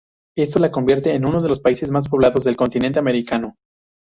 Esto 0.35 0.57
la 0.57 0.71
convierte 0.71 1.13
en 1.13 1.27
uno 1.29 1.43
de 1.43 1.49
los 1.49 1.59
países 1.59 1.91
menos 1.91 2.09
poblados 2.09 2.43
del 2.43 2.57
continente 2.57 2.97
americano. 2.97 3.53